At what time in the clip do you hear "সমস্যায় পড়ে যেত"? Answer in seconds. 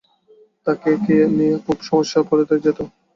1.89-2.79